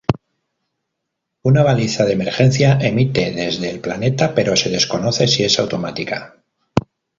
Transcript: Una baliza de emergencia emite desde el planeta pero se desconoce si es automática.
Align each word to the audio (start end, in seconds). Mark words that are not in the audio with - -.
Una 1.43 1.61
baliza 1.61 2.05
de 2.05 2.13
emergencia 2.13 2.79
emite 2.81 3.31
desde 3.33 3.69
el 3.69 3.79
planeta 3.81 4.33
pero 4.33 4.55
se 4.55 4.71
desconoce 4.71 5.27
si 5.27 5.43
es 5.43 5.59
automática. 5.59 6.37